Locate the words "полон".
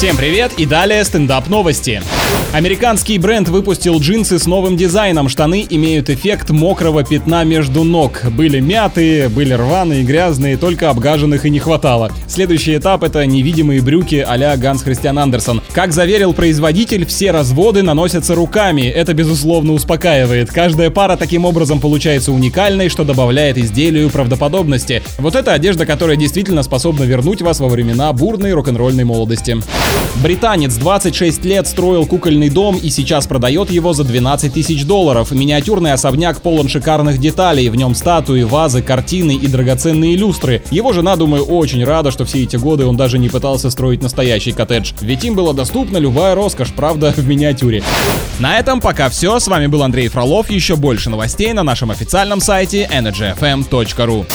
36.42-36.68